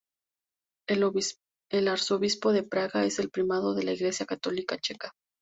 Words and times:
El 0.89 1.87
arzobispo 1.87 2.53
de 2.53 2.63
Praga 2.63 3.05
es 3.05 3.19
el 3.19 3.29
Primado 3.29 3.75
de 3.75 3.83
la 3.83 3.93
Iglesia 3.93 4.25
católica 4.25 4.79
checa. 4.79 5.11